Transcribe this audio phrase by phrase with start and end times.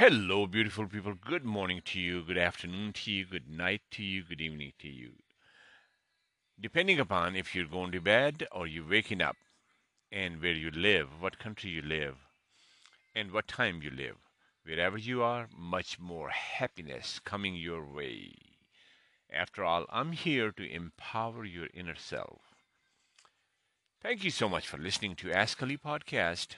[0.00, 1.12] Hello, beautiful people.
[1.12, 4.88] Good morning to you, good afternoon to you, good night to you, good evening to
[4.88, 5.10] you.
[6.58, 9.36] Depending upon if you're going to bed or you're waking up,
[10.10, 12.16] and where you live, what country you live,
[13.14, 14.16] and what time you live.
[14.64, 18.32] Wherever you are, much more happiness coming your way.
[19.30, 22.40] After all, I'm here to empower your inner self.
[24.00, 26.56] Thank you so much for listening to Ask Ali podcast.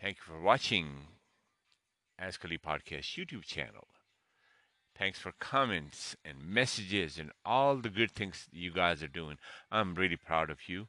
[0.00, 1.06] Thank you for watching
[2.18, 3.88] Ask Ali podcast YouTube channel.
[4.96, 9.38] Thanks for comments and messages and all the good things you guys are doing.
[9.70, 10.88] I'm really proud of you.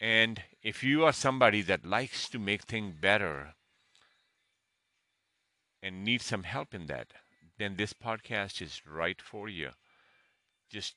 [0.00, 3.54] And if you are somebody that likes to make things better
[5.80, 7.12] and needs some help in that,
[7.58, 9.70] then this podcast is right for you.
[10.68, 10.94] Just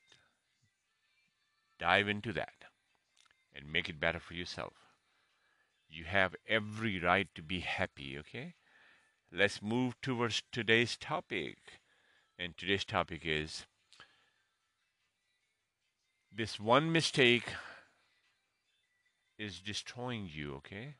[1.77, 2.65] dive into that
[3.53, 4.84] and make it better for yourself.
[5.95, 8.55] You have every right to be happy, okay?
[9.31, 11.57] Let's move towards today's topic.
[12.37, 13.65] And today's topic is
[16.29, 17.45] this one mistake
[19.39, 20.95] is destroying you, okay?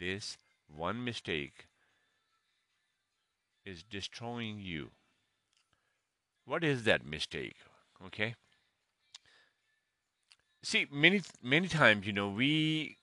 [0.00, 1.66] This one mistake
[3.64, 4.90] is destroying you.
[6.44, 7.58] What is that mistake?
[8.04, 8.34] Okay?
[10.64, 12.96] See, many many times, you know, we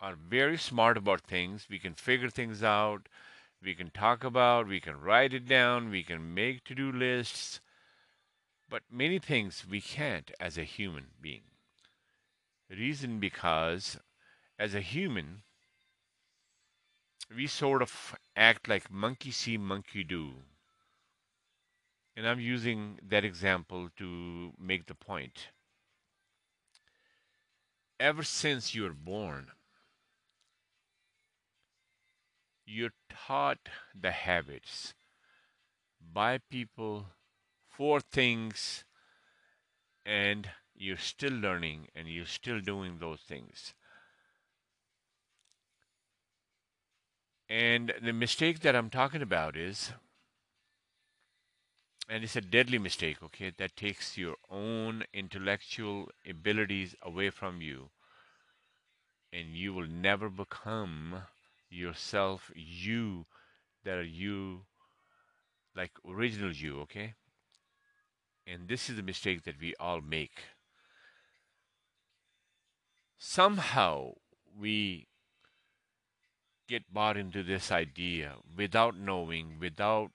[0.00, 1.66] are very smart about things.
[1.68, 3.08] We can figure things out.
[3.62, 7.60] We can talk about, we can write it down, we can make to-do lists.
[8.70, 11.42] But many things we can't as a human being.
[12.70, 13.98] Reason because
[14.58, 15.42] as a human,
[17.34, 20.30] we sort of act like monkey see, monkey do.
[22.16, 25.48] And I'm using that example to make the point.
[27.98, 29.48] Ever since you were born,
[32.66, 34.94] you're taught the habits
[36.12, 37.06] by people
[37.68, 38.84] for things
[40.04, 43.74] and you're still learning and you're still doing those things.
[47.48, 49.92] And the mistake that I'm talking about is,
[52.08, 57.90] and it's a deadly mistake, okay, that takes your own intellectual abilities away from you,
[59.32, 61.22] and you will never become
[61.70, 63.26] yourself, you
[63.84, 64.62] that are you,
[65.74, 67.14] like original you, okay?
[68.46, 70.40] And this is the mistake that we all make
[73.20, 74.12] somehow
[74.58, 75.06] we
[76.66, 80.10] get bought into this idea without knowing, without,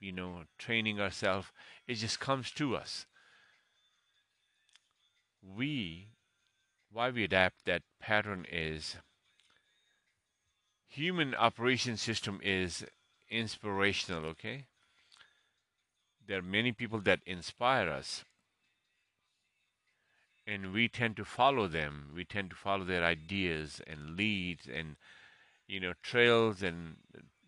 [0.00, 1.48] you know, training ourselves.
[1.86, 3.06] It just comes to us.
[5.42, 6.08] We,
[6.90, 8.96] why we adapt that pattern is
[10.92, 12.84] human operation system is
[13.30, 14.66] inspirational, okay?
[16.26, 18.24] There are many people that inspire us,
[20.46, 22.10] and we tend to follow them.
[22.14, 24.96] We tend to follow their ideas and leads and
[25.66, 26.96] you know trails and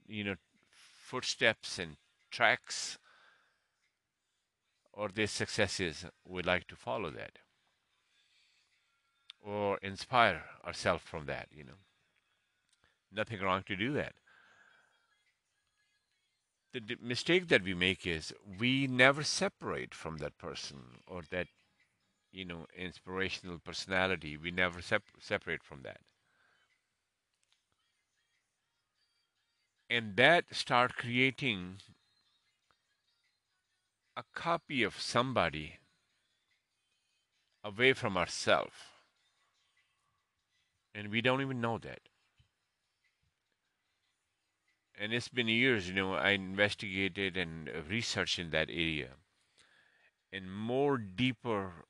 [0.06, 0.36] you know
[0.72, 1.96] footsteps and
[2.30, 2.98] tracks
[4.92, 6.06] or their successes.
[6.26, 7.38] We like to follow that
[9.42, 11.48] or inspire ourselves from that.
[11.54, 11.78] You know,
[13.12, 14.14] nothing wrong to do that.
[16.72, 21.46] The mistake that we make is we never separate from that person or that
[22.34, 24.36] you know, inspirational personality.
[24.36, 26.00] We never sep- separate from that.
[29.88, 31.76] And that start creating
[34.16, 35.78] a copy of somebody
[37.62, 38.74] away from ourselves.
[40.92, 42.00] And we don't even know that.
[44.98, 49.10] And it's been years, you know, I investigated and researched in that area.
[50.32, 51.86] And more deeper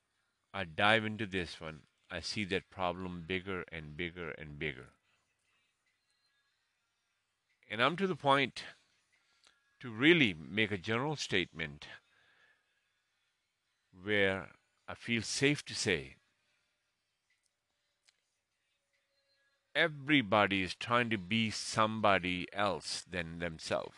[0.53, 4.87] I dive into this one, I see that problem bigger and bigger and bigger.
[7.69, 8.63] And I'm to the point
[9.79, 11.87] to really make a general statement
[14.03, 14.49] where
[14.87, 16.15] I feel safe to say
[19.75, 23.95] everybody is trying to be somebody else than themselves.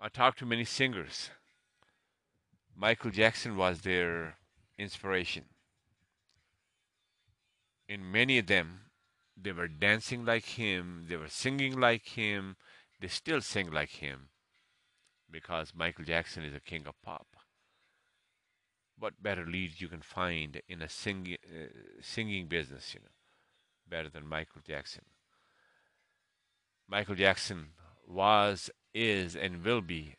[0.00, 1.30] I talked to many singers
[2.78, 4.36] Michael Jackson was their
[4.78, 5.46] inspiration.
[7.88, 8.80] In many of them,
[9.34, 12.56] they were dancing like him, they were singing like him,
[13.00, 14.28] they still sing like him
[15.30, 17.26] because Michael Jackson is a king of pop.
[18.98, 21.66] What better leads you can find in a sing, uh,
[22.00, 23.06] singing business, you know,
[23.88, 25.04] better than Michael Jackson.
[26.88, 27.70] Michael Jackson
[28.06, 30.14] was, is, and will be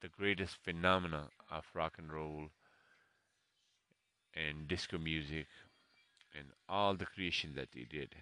[0.00, 2.50] the greatest phenomena of rock and roll
[4.34, 5.46] and disco music
[6.36, 8.14] and all the creation that he did.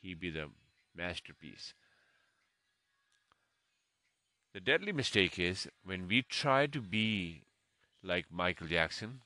[0.00, 0.50] He be the
[0.94, 1.74] masterpiece.
[4.52, 7.42] The deadly mistake is when we try to be
[8.04, 9.20] like Michael Jackson,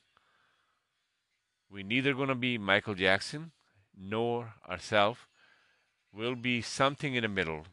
[1.70, 3.52] We're neither going to be Michael Jackson
[3.94, 5.20] nor ourselves.
[6.14, 7.66] We'll be something in the middle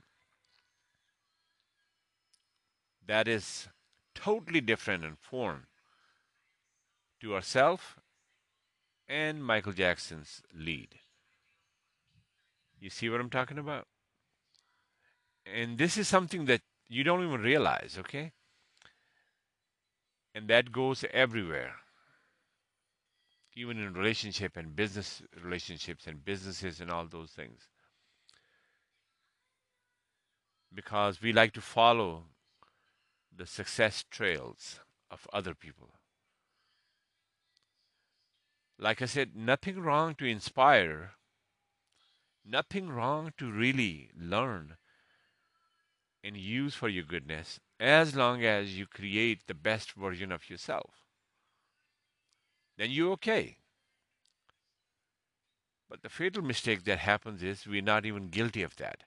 [3.07, 3.69] that is
[4.13, 5.68] totally different in form
[7.22, 7.84] to ourselves
[9.07, 10.96] and Michael Jackson's lead.
[12.80, 13.88] You see what I'm talking about?
[15.46, 18.34] And this is something that you don't even realize, okay?
[20.36, 21.76] And that goes everywhere.
[23.56, 27.70] Even in relationship and business relationships and businesses and all those things.
[30.74, 32.26] Because we like to follow
[33.34, 35.92] the success trails of other people.
[38.78, 41.12] Like I said, nothing wrong to inspire,
[42.46, 44.76] nothing wrong to really learn
[46.22, 51.06] and use for your goodness as long as you create the best version of yourself.
[52.77, 53.57] Then you're okay.
[55.89, 59.04] But the fatal mistake that happens is we're not even guilty of that.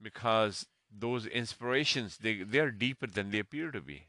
[0.00, 4.08] Because those inspirations, they, they're deeper than they appear to be.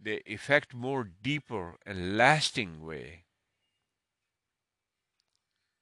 [0.00, 3.24] They affect more deeper and lasting way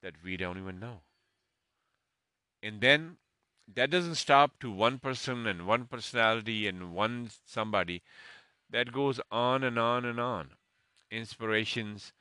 [0.01, 1.01] that we don't even know.
[2.63, 3.17] And then
[3.75, 8.01] that doesn't stop to one person and one personality and one somebody.
[8.69, 10.51] That goes on and on and on.
[11.11, 12.11] Inspirations,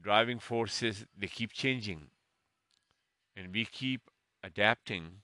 [0.00, 2.08] driving forces, they keep changing.
[3.36, 4.10] And we keep
[4.42, 5.22] adapting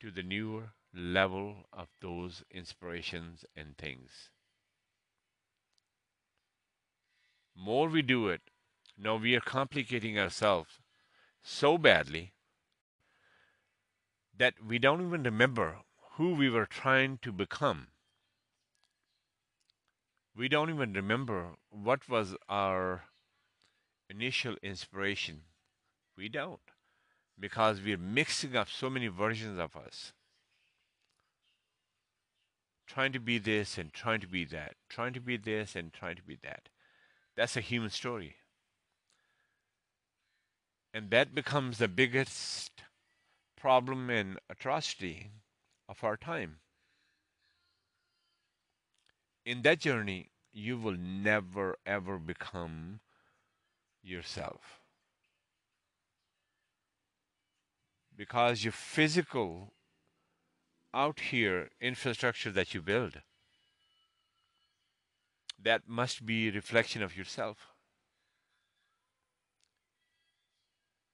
[0.00, 4.30] to the newer level of those inspirations and things.
[7.56, 8.40] More we do it,
[8.96, 10.78] now we are complicating ourselves
[11.42, 12.32] so badly
[14.38, 15.78] that we don't even remember
[16.12, 17.88] who we were trying to become.
[20.36, 23.02] We don't even remember what was our
[24.08, 25.42] initial inspiration.
[26.16, 26.60] We don't.
[27.38, 30.12] Because we're mixing up so many versions of us.
[32.86, 34.74] Trying to be this and trying to be that.
[34.88, 36.68] Trying to be this and trying to be that.
[37.36, 38.36] That's a human story.
[40.94, 42.82] And that becomes the biggest
[43.60, 45.30] problem and atrocity
[45.88, 46.56] of our time.
[49.44, 53.00] In that journey, you will never ever become
[54.02, 54.80] yourself.
[58.16, 59.72] Because your physical
[60.92, 63.20] out here infrastructure that you build,
[65.62, 67.77] that must be a reflection of yourself.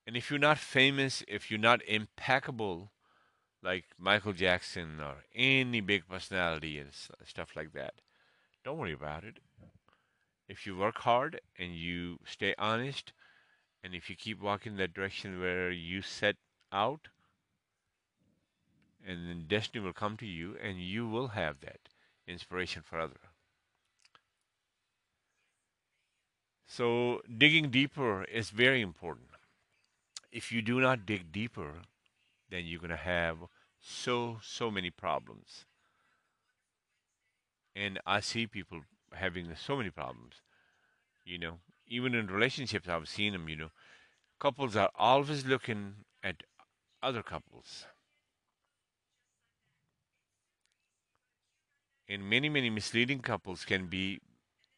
[0.06, 2.92] And if you're not famous, if you're not impeccable,
[3.62, 6.90] like Michael Jackson or any big personality and
[7.24, 7.94] stuff like that,
[8.64, 9.38] don't worry about it.
[10.46, 13.12] If you work hard and you stay honest,
[13.82, 16.36] and if you keep walking that direction where you set
[16.70, 17.08] out,
[19.06, 21.80] and then destiny will come to you, and you will have that
[22.26, 23.18] inspiration for others.
[26.66, 29.28] So digging deeper is very important
[30.34, 31.74] if you do not dig deeper,
[32.50, 33.38] then you're going to have
[33.80, 35.64] so, so many problems.
[37.76, 38.80] And I see people
[39.12, 40.34] having so many problems.
[41.24, 43.70] You know, even in relationships, I've seen them, you know,
[44.40, 46.42] couples are always looking at
[47.00, 47.86] other couples.
[52.08, 54.20] And many, many misleading couples can be,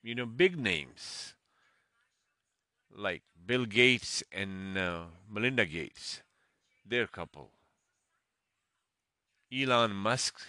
[0.03, 1.36] you know, big names
[2.97, 6.23] like Bill Gates and uh, Melinda Gates,
[6.85, 7.51] their couple.
[9.53, 10.41] Elon Musk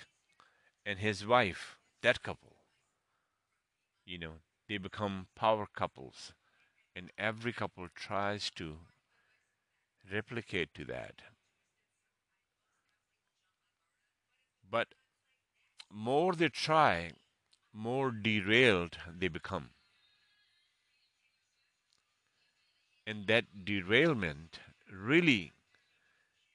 [0.86, 2.56] and his wife, that couple.
[4.06, 4.34] You know,
[4.70, 6.34] they become power couples,
[6.96, 8.78] and every couple tries to
[10.12, 11.22] replicate to that.
[14.70, 14.88] But
[15.92, 17.12] more they try,
[17.74, 19.72] more derailed they become.
[23.08, 24.60] And that derailment
[24.92, 25.54] really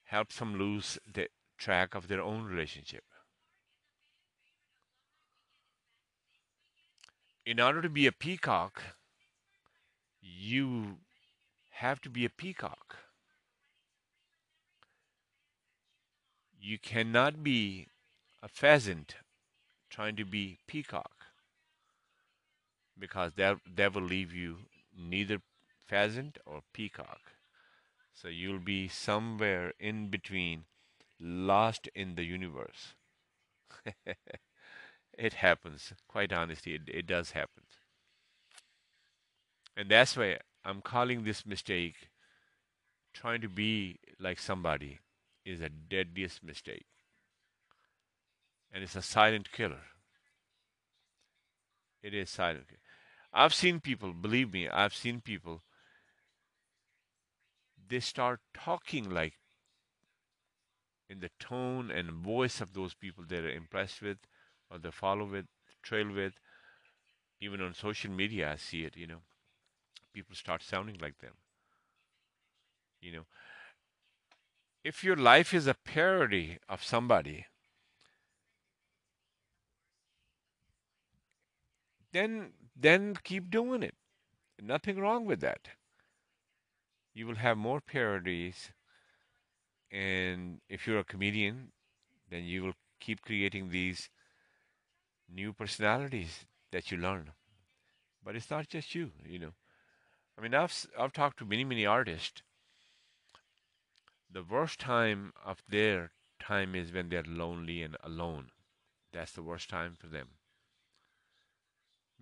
[0.05, 1.27] helps them lose the
[1.59, 3.03] track of their own relationship.
[7.45, 8.83] in order to be a peacock,
[10.21, 10.99] you
[11.71, 12.97] have to be a peacock.
[16.61, 17.89] You cannot be
[18.43, 19.17] a pheasant
[19.91, 21.11] trying to be peacock
[22.99, 24.59] because that that will leave you
[24.97, 25.39] neither
[25.93, 27.21] pheasant or peacock.
[28.15, 30.65] So you'll be somewhere in between,
[31.21, 32.95] lost in the universe.
[35.19, 35.93] it happens.
[36.09, 37.65] Quite honestly, it, it does happen.
[39.77, 42.09] And that's why I'm calling this mistake
[43.13, 44.99] trying to be like somebody
[45.45, 46.87] is a deadliest mistake.
[48.73, 49.85] And it's a silent killer.
[52.03, 52.65] It is silent.
[53.31, 55.63] I've seen people, believe me, I've seen people,
[57.93, 59.35] they start talking like
[61.11, 64.17] in the tone and voice of those people they're impressed with
[64.71, 65.45] or they follow with,
[65.83, 66.33] trail with.
[67.39, 69.21] Even on social media, I see it, you know.
[70.15, 71.35] People start sounding like them.
[73.03, 73.25] You know,
[74.83, 77.47] if your life is a parody of somebody,
[82.13, 83.97] then then keep doing it.
[84.63, 85.69] Nothing wrong with that.
[87.15, 88.73] You will have more parodies,
[89.91, 91.73] and if you're a comedian,
[92.31, 94.09] then you will keep creating these
[95.29, 97.33] new personalities that you learn.
[98.25, 99.55] But it's not just you, you know.
[100.39, 102.43] I mean, I've I've talked to many many artists.
[104.31, 108.51] The worst time of their time is when they're lonely and alone.
[109.13, 110.29] That's the worst time for them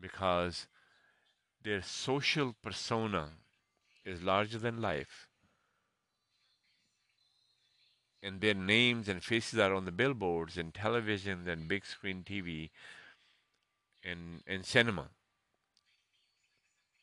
[0.01, 0.67] because
[1.63, 3.31] their social persona
[4.05, 5.29] is larger than life,
[8.23, 12.71] and their names and faces are on the billboards and television and big screen TV
[14.05, 15.09] and, and cinema.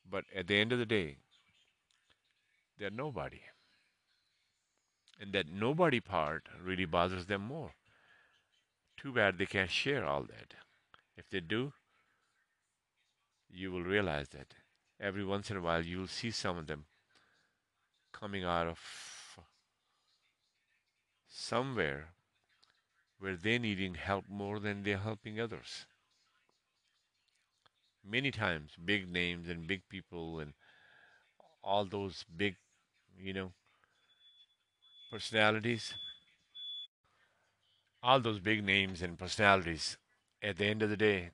[0.09, 1.17] But at the end of the day,
[2.77, 3.41] they're nobody.
[5.19, 7.71] And that nobody part really bothers them more.
[8.95, 10.53] Too bad they can't share all that.
[11.17, 11.73] If they do,
[13.49, 14.53] you will realize that
[14.99, 16.85] every once in a while you will see some of them
[18.11, 18.79] coming out of
[21.27, 22.09] somewhere
[23.19, 25.85] where they're needing help more than they're helping others.
[28.03, 30.53] Many times, big names and big people and
[31.63, 32.55] all those big,
[33.19, 33.51] you know,
[35.11, 35.93] personalities,
[38.01, 39.97] all those big names and personalities,
[40.41, 41.31] at the end of the day,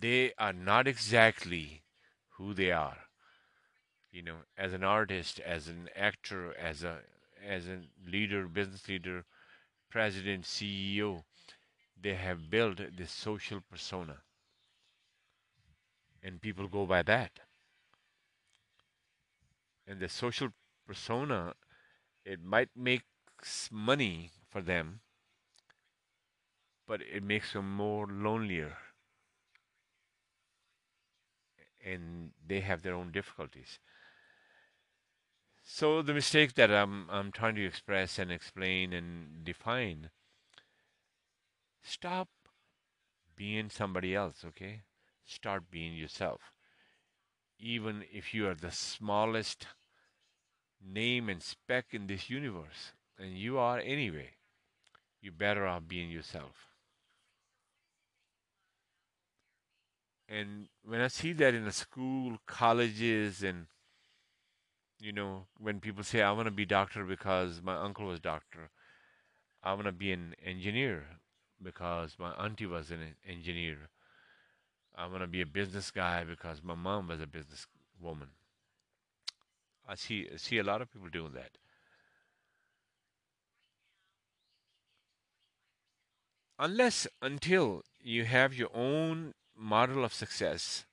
[0.00, 1.83] they are not exactly
[2.36, 2.98] who they are.
[4.10, 6.98] You know, as an artist, as an actor, as a
[7.46, 9.24] as a leader, business leader,
[9.90, 11.24] president, CEO,
[12.00, 14.22] they have built this social persona,
[16.22, 17.40] and people go by that.
[19.86, 20.48] And the social
[20.86, 21.54] persona,
[22.24, 23.02] it might make
[23.70, 25.00] money for them,
[26.86, 28.76] but it makes them more lonelier,
[31.84, 33.78] and they have their own difficulties.
[35.62, 40.10] So the mistake that I'm I'm trying to express and explain and define,
[41.82, 42.28] stop
[43.36, 44.82] being somebody else, okay?
[45.24, 46.52] Start being yourself.
[47.58, 49.66] Even if you are the smallest
[50.84, 54.30] name and speck in this universe, and you are anyway,
[55.20, 56.73] you better off being yourself.
[60.28, 63.66] And when I see that in the school, colleges, and
[64.98, 68.70] you know, when people say I want to be doctor because my uncle was doctor,
[69.62, 71.04] I want to be an engineer
[71.62, 73.90] because my auntie was an engineer.
[74.96, 77.66] I want to be a business guy because my mom was a business
[78.00, 78.28] woman.
[79.86, 81.58] I see I see a lot of people doing that.
[86.58, 90.84] Unless until you have your own model of success,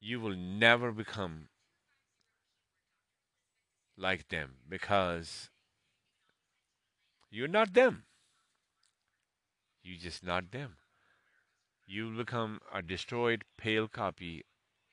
[0.00, 1.48] you will never become
[3.96, 5.50] like them because
[7.30, 8.04] you're not them.
[9.82, 10.76] You're just not them.
[11.86, 14.44] You become a destroyed, pale copy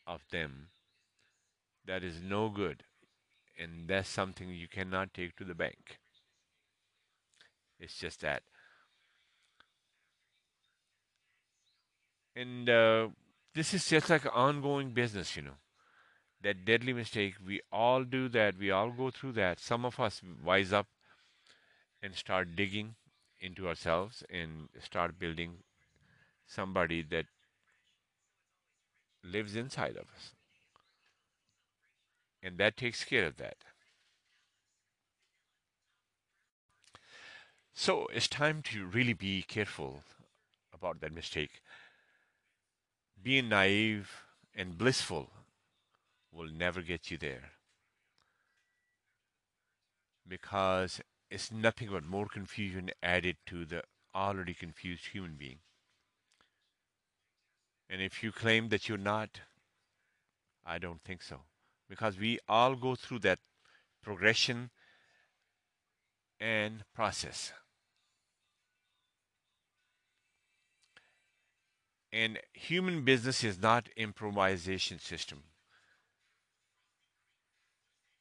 [0.06, 0.70] of them
[1.86, 2.84] that is no good,
[3.58, 6.00] and that's something you cannot take to the bank.
[7.80, 8.44] It's just that.
[12.38, 13.08] And uh,
[13.56, 15.58] this is just like ongoing business, you know.
[16.44, 18.60] That deadly mistake, we all do that.
[18.60, 19.60] We all go through that.
[19.60, 20.86] Some of us wise up
[22.02, 22.94] and start digging
[23.40, 25.64] into ourselves and start building
[26.46, 27.26] somebody that
[29.24, 30.34] lives inside of us.
[32.44, 33.58] And that takes care of that.
[37.74, 40.04] So it's time to really be careful
[40.72, 41.62] about that mistake.
[43.28, 44.10] Being naive
[44.56, 45.30] and blissful
[46.32, 47.52] will never get you there
[50.26, 53.84] because it's nothing but more confusion added to the
[54.16, 55.58] already confused human being.
[57.90, 59.42] And if you claim that you're not,
[60.66, 61.42] I don't think so.
[61.90, 63.40] Because we all go through that
[64.02, 64.70] progression
[66.40, 67.52] and process.
[72.18, 75.44] And human business is not improvisation system.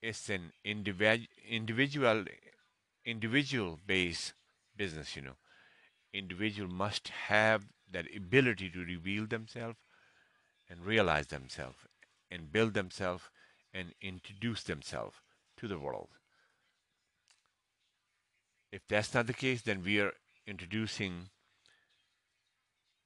[0.03, 2.25] It's an individual individual
[3.07, 4.35] individual based
[4.77, 5.37] business, you know.
[6.13, 9.79] Individual must have that ability to reveal themselves
[10.69, 11.79] and realize themselves
[12.31, 13.31] and build themselves
[13.73, 15.17] and introduce themselves
[15.57, 16.11] to the world.
[18.71, 20.13] If that's not the case, then we are
[20.47, 21.31] introducing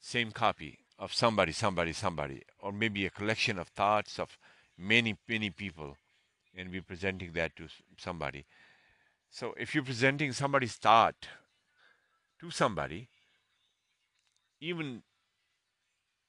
[0.00, 4.36] same copy of somebody, somebody, somebody, or maybe a collection of thoughts of
[4.76, 5.96] many, many people,
[6.56, 8.44] and we're presenting that to somebody.
[9.30, 11.28] So if you're presenting somebody's thought
[12.40, 13.08] to somebody,
[14.60, 15.02] even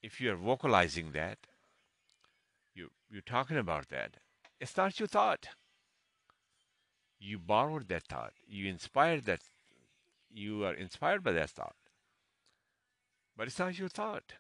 [0.02, 1.38] if you're vocalizing that,
[2.74, 4.18] you, you're talking about that,
[4.60, 5.48] it's not your thought.
[7.20, 8.34] You borrowed that thought.
[8.48, 9.42] You inspired that.
[10.34, 11.76] You are inspired by that thought.
[13.38, 14.34] But it's not your thought.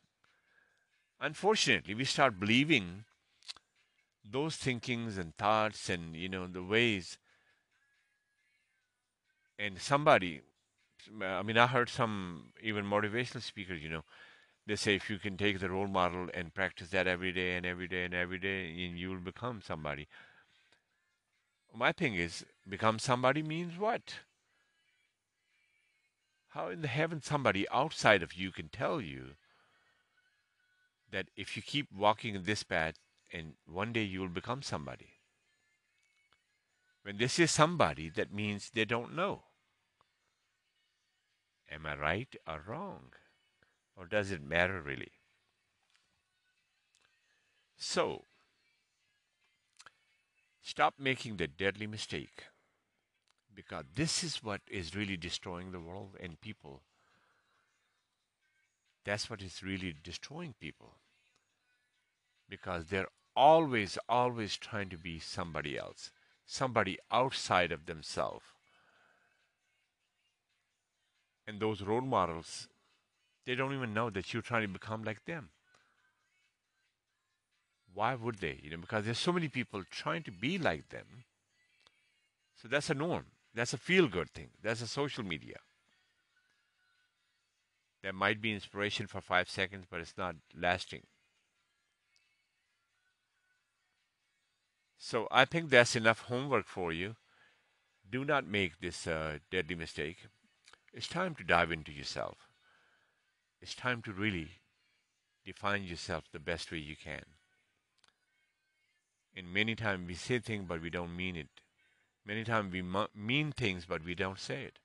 [1.19, 3.05] Unfortunately, we start believing
[4.29, 7.17] those thinkings and thoughts and, you know, the ways.
[9.57, 10.41] And somebody,
[11.21, 14.03] I mean, I heard some even motivational speakers, you know,
[14.67, 17.65] they say if you can take the role model and practice that every day and
[17.65, 20.07] every day and every day, and you will become somebody.
[21.75, 24.15] My thing is, become somebody means what?
[26.51, 29.35] How in the heaven somebody outside of you can tell you
[31.09, 32.95] that if you keep walking in this path
[33.31, 35.13] and one day you will become somebody?
[37.03, 39.43] When they say somebody, that means they don't know.
[41.71, 43.13] Am I right or wrong?
[43.95, 45.13] Or does it matter really?
[47.77, 48.25] So,
[50.61, 52.43] stop making the deadly mistake
[53.55, 56.81] because this is what is really destroying the world and people.
[59.03, 60.95] That's what is really destroying people
[62.49, 66.11] because they're always, always trying to be somebody else,
[66.45, 68.45] somebody outside of themselves.
[71.47, 72.67] And those role models,
[73.45, 75.49] they don't even know that you're trying to become like them.
[77.93, 78.59] Why would they?
[78.61, 81.23] You know, because there's so many people trying to be like them.
[82.61, 83.25] So that's a norm.
[83.53, 84.49] That's a feel good thing.
[84.61, 85.57] That's a social media.
[88.01, 91.03] There might be inspiration for five seconds, but it's not lasting.
[94.97, 97.15] So I think that's enough homework for you.
[98.09, 100.17] Do not make this uh, deadly mistake.
[100.93, 102.37] It's time to dive into yourself.
[103.61, 104.49] It's time to really
[105.45, 107.23] define yourself the best way you can.
[109.35, 111.60] And many times we say things, but we don't mean it.
[112.25, 112.83] Many times we
[113.15, 114.79] mean things, but we don't say it.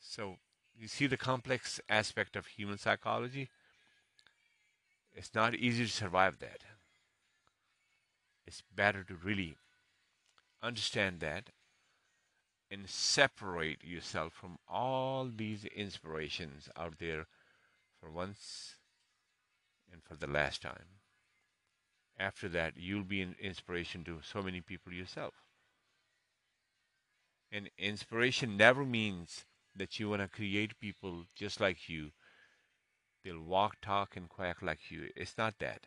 [0.00, 0.36] So
[0.78, 3.48] you see the complex aspect of human psychology?
[5.14, 6.62] It's not easy to survive that.
[8.46, 9.56] It's better to really
[10.62, 11.50] understand that
[12.70, 17.26] and separate yourself from all these inspirations out there
[18.00, 18.76] for once
[19.92, 21.00] and for the last time.
[22.18, 25.34] After that, you'll be an inspiration to so many people yourself.
[27.56, 32.10] And inspiration never means that you want to create people just like you.
[33.24, 35.08] They'll walk, talk, and quack like you.
[35.16, 35.86] It's not that.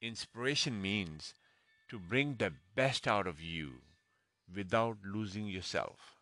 [0.00, 1.34] Inspiration means
[1.90, 3.82] to bring the best out of you
[4.50, 6.14] without losing yourself.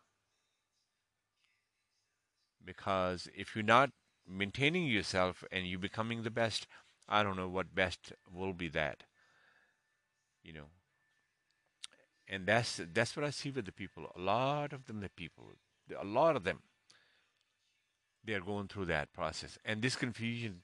[2.65, 3.91] Because if you're not
[4.27, 6.67] maintaining yourself and you're becoming the best,
[7.07, 9.03] I don't know what best will be that.
[10.43, 10.65] You know,
[12.27, 14.11] and that's that's what I see with the people.
[14.15, 15.45] A lot of them, the people,
[15.99, 16.61] a lot of them,
[18.23, 20.63] they are going through that process, and this confusion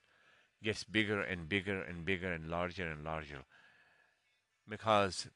[0.63, 3.45] gets bigger and bigger and bigger and larger and larger
[4.67, 5.27] because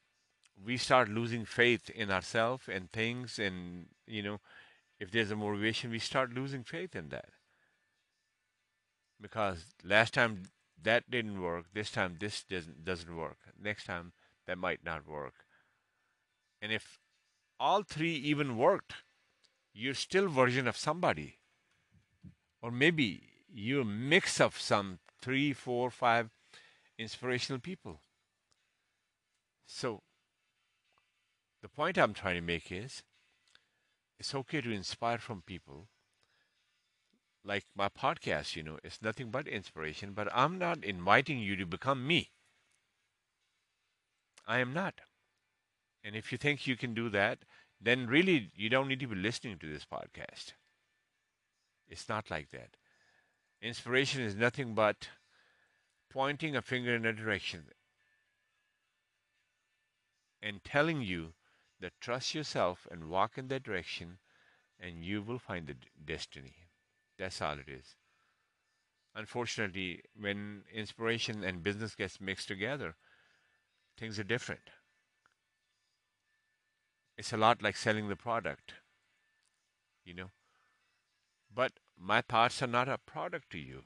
[0.66, 4.40] we start losing faith in ourselves and things, and you know,
[5.00, 7.30] if there's a motivation, we start losing faith in that.
[9.20, 10.44] because last time
[10.82, 11.66] that didn't work.
[11.74, 13.38] This time this doesn't doesn't work.
[13.60, 14.14] Next time
[14.46, 15.43] that might not work.
[16.64, 16.98] And if
[17.60, 18.94] all three even worked,
[19.74, 21.40] you're still version of somebody.
[22.62, 23.24] Or maybe
[23.54, 26.30] you're a mix of some three, four, five
[26.98, 28.00] inspirational people.
[29.68, 30.04] So
[31.62, 33.04] the point I'm trying to make is
[34.18, 35.90] it's okay to inspire from people.
[37.44, 41.66] Like my podcast, you know, it's nothing but inspiration, but I'm not inviting you to
[41.66, 42.30] become me.
[44.48, 45.02] I am not.
[46.04, 47.40] And if you think you can do that,
[47.80, 50.54] then really you don't need to be listening to this podcast.
[51.88, 52.78] It's not like that.
[53.62, 55.10] Inspiration is nothing but
[56.12, 57.64] pointing a finger in a direction
[60.42, 61.34] and telling you
[61.80, 64.18] that trust yourself and walk in that direction
[64.80, 66.56] and you will find the destiny.
[67.18, 67.96] That's all it is.
[69.16, 72.96] Unfortunately, when inspiration and business gets mixed together,
[73.98, 74.70] things are different.
[77.18, 78.74] It's a lot like selling the product,
[80.04, 80.32] you know.
[81.54, 83.84] But my thoughts are not a product to you.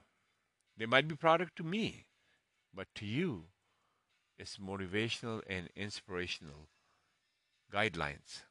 [0.78, 2.06] They might be product to me,
[2.74, 3.46] but to you,
[4.38, 6.70] it's motivational and inspirational
[7.74, 8.44] guidelines.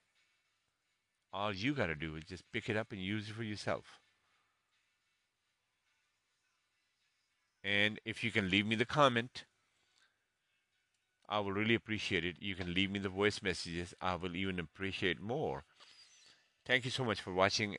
[1.32, 4.00] All you got to do is just pick it up and use it for yourself.
[7.62, 9.44] And if you can leave me the comment,
[11.28, 12.36] I will really appreciate it.
[12.40, 13.92] You can leave me the voice messages.
[14.00, 15.64] I will even appreciate more.
[16.64, 17.78] Thank you so much for watching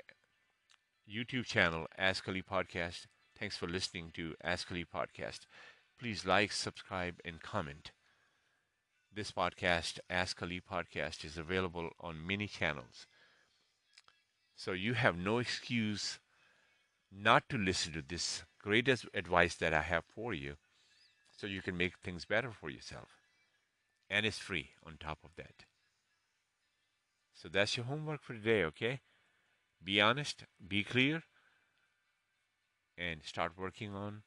[1.09, 3.05] YouTube channel Ask Ali Podcast.
[3.39, 5.41] Thanks for listening to Ask Ali Podcast.
[5.97, 7.91] Please like, subscribe, and comment.
[9.13, 13.07] This podcast, Ask Ali Podcast, is available on many channels.
[14.57, 16.19] So you have no excuse
[17.09, 20.57] not to listen to this greatest advice that I have for you
[21.31, 23.26] so you can make things better for yourself
[24.09, 25.65] and it's free on top of that.
[27.33, 29.01] So that's your homework for today, okay?
[29.83, 31.23] Be honest, be clear,
[32.97, 34.23] and start working on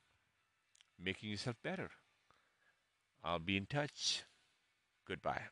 [0.98, 1.90] making yourself better.
[3.24, 4.22] I'll be in touch.
[5.06, 5.42] Goodbye.